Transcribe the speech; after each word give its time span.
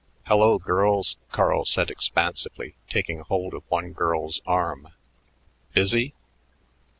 "Hello, 0.25 0.57
girls," 0.57 1.17
Carl 1.31 1.63
said 1.63 1.91
expansively, 1.91 2.73
taking 2.89 3.19
hold 3.19 3.53
of 3.53 3.61
one 3.69 3.91
girl's 3.91 4.41
arm. 4.47 4.87
"Busy?" 5.75 6.15